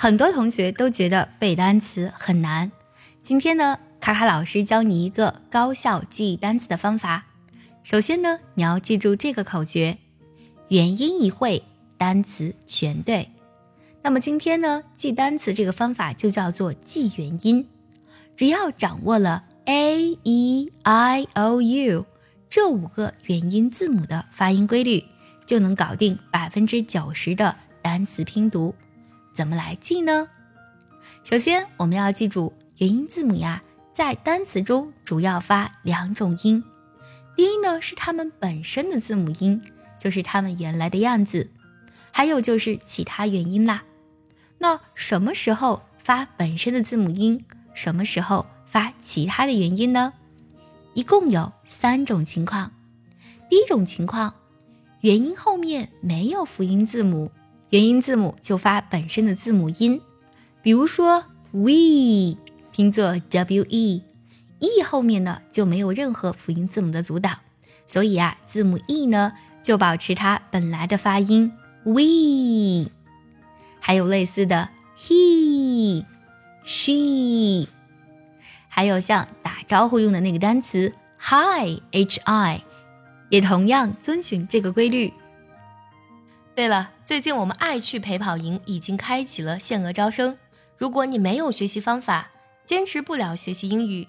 [0.00, 2.70] 很多同学都觉得背单词很难。
[3.24, 7.26] 今天呢，卡卡老师教你一个高效记忆单词的方法。
[7.82, 9.98] 首先呢，你要记住这个口诀：
[10.68, 11.64] 元音一会，
[11.96, 13.28] 单词全对。
[14.00, 17.68] 那么今天呢，记单词这个方法就叫做记元音。
[18.36, 22.06] 只要掌握了 a e i o u
[22.48, 25.02] 这五个元音字母的发音规律，
[25.44, 28.72] 就能搞定百分之九十的单词拼读。
[29.38, 30.28] 怎么来记呢？
[31.22, 33.62] 首先，我们要记住元音字母呀，
[33.92, 36.64] 在单词中主要发两种音。
[37.36, 39.62] 第一呢，是它们本身的字母音，
[39.96, 41.46] 就是它们原来的样子；
[42.10, 43.84] 还有就是其他元音啦。
[44.58, 47.44] 那什么时候发本身的字母音？
[47.74, 50.14] 什么时候发其他的元音呢？
[50.94, 52.72] 一共有三种情况。
[53.48, 54.34] 第一种情况，
[55.02, 57.30] 元音后面没有辅音字母。
[57.70, 60.00] 元音字母就发本身的字母音，
[60.62, 62.36] 比如说 we
[62.72, 67.36] 拼作 we，e 后面呢就没有任何辅音字母的阻挡，
[67.86, 71.52] 所以啊，字母 e 呢就保持它本来的发音
[71.84, 72.90] we。
[73.80, 76.06] 还有类似的 he、
[76.64, 77.68] she，
[78.68, 82.64] 还有像打招呼用的那个单词 hi h i，
[83.28, 85.12] 也同样遵循这个规律。
[86.58, 90.36] 对了，最近我们爱趣陪跑营已经开启了限额招生。
[90.76, 92.28] 如果你没有学习方法，
[92.66, 94.04] 坚持不了学习英语，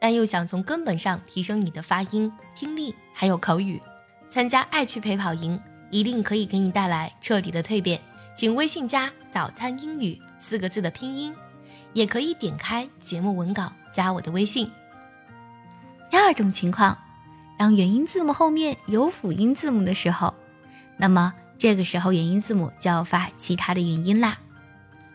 [0.00, 3.80] 但又想从根本上提升你的发音、听力还有口语，
[4.28, 5.56] 参加爱趣陪跑营
[5.90, 8.00] 一定可以给你带来彻底的蜕变。
[8.36, 11.32] 请微信加“早餐英语”四个字的拼音，
[11.92, 14.68] 也可以点开节目文稿加我的微信。
[16.10, 16.98] 第二种情况，
[17.56, 20.34] 当元音字母后面有辅音字母的时候，
[20.96, 21.32] 那么。
[21.62, 24.38] 这个时候元音字母就要发其他的元音啦，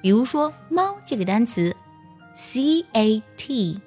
[0.00, 1.76] 比如说“猫”这个单词
[2.32, 3.78] ，c a t，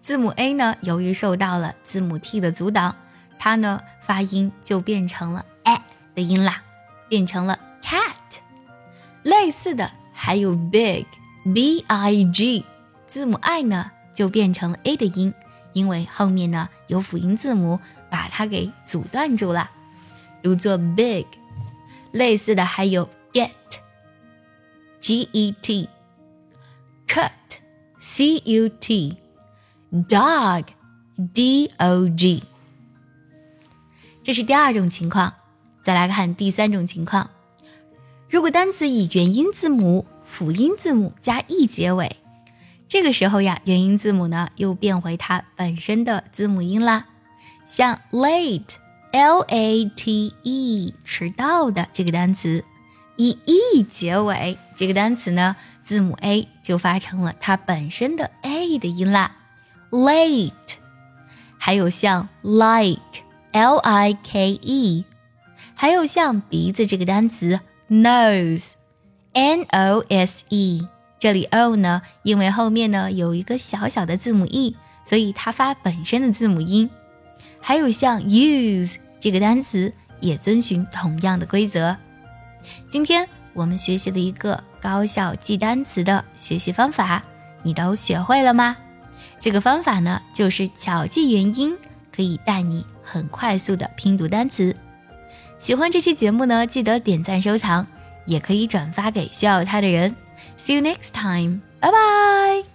[0.00, 2.96] 字母 a 呢，由于受到了字母 t 的阻挡，
[3.38, 5.78] 它呢发音就变成了 a
[6.14, 6.62] 的音啦，
[7.10, 8.38] 变成了 cat。
[9.22, 12.64] 类似的还有 big，b i g，
[13.06, 15.34] 字母 i 呢就变成了 a 的音，
[15.74, 17.78] 因为后面呢有辅音字母
[18.08, 19.70] 把它给阻断住了。
[20.44, 21.26] 读作 big，
[22.12, 26.02] 类似的还有 get，g e t，cut，c
[28.44, 29.16] u t，dog，d
[31.78, 32.42] o g。
[34.22, 35.32] 这是第二种情况。
[35.80, 37.30] 再来看第三种情况，
[38.28, 42.18] 如果单词以元音字母、辅音字母加 e 结尾，
[42.86, 47.06] 这个时候呀，元音字母呢又变回它本身的字母音啦，
[47.64, 48.74] 像 late。
[49.14, 52.64] L A T E 迟到的这个单词，
[53.16, 55.54] 以 e 结尾，这个单词呢，
[55.84, 59.36] 字母 a 就发成了它本身的 a 的音啦
[59.92, 60.50] ，late。
[61.56, 65.04] 还有像 like，L I K E，
[65.76, 70.88] 还有像鼻子这个单词 nose，N O S E，
[71.20, 76.90] 这里 o 呢，因为后面呢有一个小小的字母 e，所以它发本身的字母音。
[77.60, 78.96] 还有像 use。
[79.24, 79.90] 这个单词
[80.20, 81.96] 也遵循同样的规则。
[82.90, 87.22] 今天我们学习了一个高效记单词的学习方法，
[87.62, 88.76] 你都学会了吗？
[89.40, 91.74] 这个方法呢，就是巧记元音，
[92.14, 94.76] 可以带你很快速的拼读单词。
[95.58, 97.86] 喜欢这期节目呢，记得点赞收藏，
[98.26, 100.14] 也可以转发给需要它的人。
[100.58, 102.73] See you next time，拜拜。